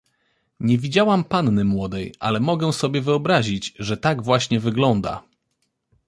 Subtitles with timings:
[0.59, 5.23] Nie widziałam panny młodej, ale mogę sobie wyobrazić, że tak właśnie wygląda!